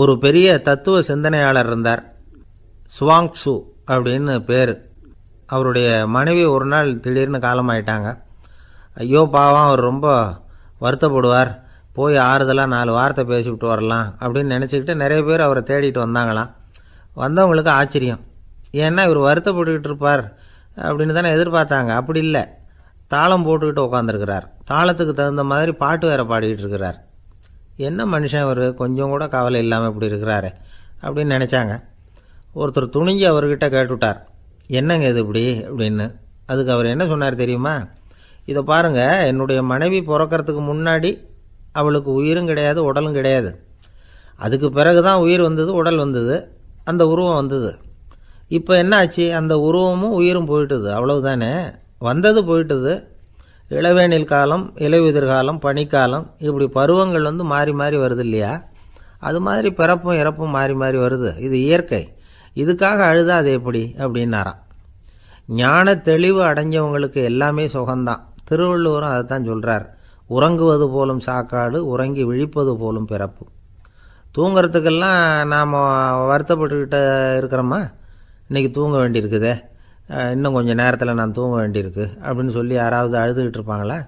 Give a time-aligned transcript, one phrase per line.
[0.00, 2.02] ஒரு பெரிய தத்துவ சிந்தனையாளர் இருந்தார்.
[2.96, 3.54] சுவாங்சு
[3.86, 4.72] அப்படின்னு பேர்.
[5.46, 8.08] அவருடைய மனைவி ஒரு நாள் திடீர்னு காலமாயிட்டாங்க.
[8.94, 10.06] ஐயோ பாவம் அவர் ரொம்ப
[10.80, 11.50] வருத்தப்படுவார்.
[11.92, 16.52] போய் ஆறுதலாக நாலு வார்த்தை பேசிவிட்டு வரலாம் அப்படின்னு நினச்சிக்கிட்டு நிறைய பேர் அவரை தேடிட்டு வந்தாங்களாம்.
[17.16, 18.22] வந்தவங்களுக்கு ஆச்சரியம்.
[18.72, 20.24] ஏன்னா இவர் வருத்தப்பட்டுக்கிட்டு இருப்பார்
[20.76, 21.88] அப்படின்னு தானே எதிர்பார்த்தாங்க.
[22.00, 22.44] அப்படி இல்லை.
[23.06, 26.98] தாளம் போட்டுக்கிட்டு உட்காந்துருக்கிறார் தாளத்துக்கு தகுந்த மாதிரி பாட்டு வேற பாடிக்கிட்டு இருக்கிறார்.
[27.78, 28.74] என்ன மனுஷன் அவர்?
[28.74, 30.50] கொஞ்சம் கூட கவலை இல்லாமல் இப்படி இருக்கிறாரு.
[31.02, 31.82] அப்படின்னு நினச்சாங்க.
[32.56, 34.20] ஒருத்தர் துணிஞ்சு அவர்கிட்ட கேட்டுவிட்டார்
[34.66, 35.64] என்னங்க இது இப்படி?
[35.64, 36.14] அப்படின்னு.
[36.46, 37.86] அதுக்கு அவர் என்ன சொன்னார் தெரியுமா?
[38.44, 41.26] இதை பாருங்க என்னுடைய மனைவி பிறக்கறதுக்கு முன்னாடி
[41.72, 43.62] அவளுக்கு உயிரும் கிடையாது உடலும் கிடையாது.
[44.36, 47.78] அதுக்கு பிறகு தான் உயிர் வந்தது உடல் வந்தது அந்த உருவம் வந்தது.
[48.48, 49.34] இப்போ என்ன ஆச்சு?
[49.34, 50.88] அந்த உருவமும் உயிரும் போயிட்டுது.
[50.88, 51.74] அவ்வளவுதானே?
[51.98, 53.04] வந்தது போயிட்டுது.
[53.70, 58.62] இளவேனில் காலம் இலையுதிர் காலம் பனிக்காலம் இப்படி பருவங்கள் வந்து மாறி மாறி வருது இல்லையா?
[59.18, 61.38] அது மாதிரி பிறப்பும் இறப்பும் மாறி மாறி வருது.
[61.38, 62.14] இது இயற்கை.
[62.56, 63.94] இதுக்காக அழுதா அது எப்படி?
[63.98, 64.58] அப்படின்னாராம்.
[65.46, 68.20] ஞான தெளிவு அடைஞ்சவங்களுக்கு எல்லாமே சுகம்தான்.
[68.44, 69.94] திருவள்ளுவரும் அதை தான் சொல்கிறார்
[70.26, 73.46] உறங்குவது போலும் சாக்காடு உறங்கி விழிப்பது போலும் பிறப்பு.
[74.38, 75.74] தூங்குறதுக்கெல்லாம் நாம்
[76.30, 76.98] வருத்தப்பட்டுக்கிட்ட
[77.40, 77.90] இருக்கிறோமா?
[78.50, 79.60] இன்றைக்கி தூங்க வேண்டியிருக்குதே.
[80.08, 83.98] இன்னும் கொஞ்சம் நேரத்தில் நான் தூங்க வேண்டியிருக்கு அப்படின்னு சொல்லி யாராவது அழுதுகிட்டு இருப்பாங்களா?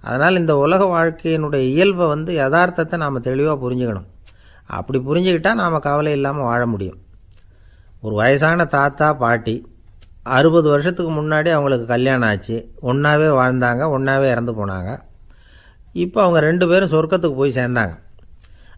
[0.00, 4.08] அதனால் இந்த உலக வாழ்க்கையினுடைய இயல்பை வந்து யதார்த்தத்தை நாம் தெளிவாக புரிஞ்சுக்கணும்.
[4.66, 6.98] அப்படி புரிஞ்சுக்கிட்டால் நாம் கவலை இல்லாமல் வாழ முடியும்.
[8.00, 9.56] ஒரு வயசான தாத்தா பாட்டி
[10.22, 12.56] அறுபது வருஷத்துக்கு முன்னாடி அவங்களுக்கு கல்யாணம் ஆச்சு.
[12.82, 14.90] ஒன்றாவே வாழ்ந்தாங்க ஒன்றாவே இறந்து போனாங்க.
[15.92, 17.94] இப்போ அவங்க ரெண்டு பேரும் சொர்க்கத்துக்கு போய் சேர்ந்தாங்க.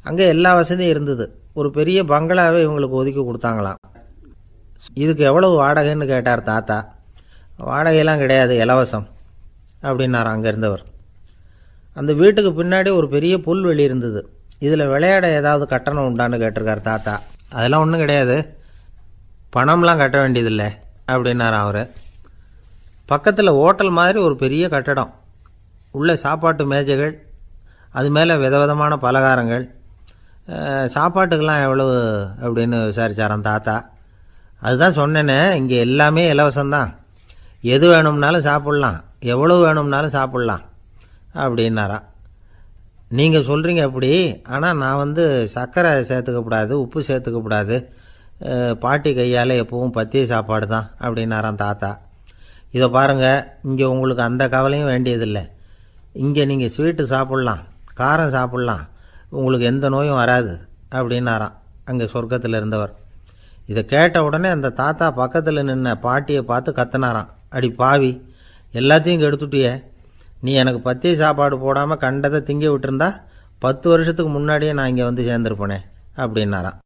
[0.02, 1.26] அங்கே எல்லா வசதியும் இருந்தது.
[1.54, 3.80] ஒரு பெரிய பங்களாவே இவங்களுக்கு ஒதுக்கி கொடுத்தாங்களாம்.
[4.92, 6.78] இதுக்கு எவ்வளவு வாடகைன்னு கேட்டார் தாத்தா.
[7.66, 9.06] வாடகையெல்லாம் கிடையாது இலவசம்
[9.82, 10.82] அப்படின்னார் அங்கே இருந்தவர்.
[11.94, 14.20] அந்த வீட்டுக்கு பின்னாடி ஒரு பெரிய புல்வெளி இருந்தது.
[14.58, 17.20] இதில் விளையாட ஏதாவது கட்டணம் உண்டான்னு கேட்டிருக்கார் தாத்தா.
[17.50, 18.36] அதெல்லாம் ஒன்றும் கிடையாது.
[19.56, 20.68] பணம்லாம் கட்ட வேண்டியதில்லை
[21.06, 21.90] அப்படின்னார் அவர்.
[23.06, 25.14] பக்கத்தில் ஹோட்டல் மாதிரி ஒரு பெரிய கட்டடம்.
[25.90, 27.14] உள்ளே சாப்பாட்டு மேஜைகள்
[27.90, 29.64] அது மேலே விதவிதமான பலகாரங்கள்.
[30.96, 31.96] சாப்பாட்டுக்கெல்லாம் எவ்வளவு
[32.40, 33.76] அப்படின்னு விசாரித்தாராம் தாத்தா.
[34.66, 36.90] அதுதான் சொன்னேனே இங்கே எல்லாமே இலவசம்தான்.
[37.74, 38.98] எது வேணும்னாலும் சாப்பிட்லாம்.
[39.32, 40.64] எவ்வளவு வேணும்னாலும் சாப்பிட்லாம்.
[41.44, 42.06] அப்படின்னாராம்
[43.18, 44.10] நீங்கள் சொல்கிறீங்க அப்படி
[44.54, 45.24] ஆனால் நான் வந்து
[45.54, 47.76] சர்க்கரை சேர்த்துக்கக்கூடாது உப்பு சேர்த்துக்கக்கூடாது
[48.82, 51.90] பாட்டி கையால் எப்பவும் பத்திய சாப்பாடு தான் அப்படின்னாராம் தாத்தா.
[52.76, 55.44] இதை பாருங்கள் இங்கே உங்களுக்கு அந்த கவலையும் வேண்டியதில்லை.
[56.24, 57.62] இங்கே நீங்கள் ஸ்வீட்டு சாப்பிட்லாம்
[58.00, 58.84] காரம் சாப்பிட்லாம்.
[59.38, 60.52] உங்களுக்கு எந்த நோயும் வராது
[60.98, 61.56] அப்படின்னாராம்.
[61.90, 62.92] அங்கே சொர்க்கத்தில் இருந்தவர்
[63.70, 67.30] இதை கேட்ட உடனே அந்த தாத்தா பக்கத்தில் நின்ன பாட்டியை பார்த்து கத்துனாராம்.
[67.56, 68.10] அடி பாவி
[68.80, 69.72] எல்லாத்தையும் கெடுத்துட்டியே.
[70.44, 73.08] நீ எனக்கு பத்திய சாப்பாடு போடாமல் கண்டதை திங்க விட்டுருந்தா
[73.64, 75.78] பத்து வருஷத்துக்கு முன்னாடியே நான் இங்கே வந்து சேர்ந்துருப்பேனே
[76.24, 76.78] அப்படின்னாராம்.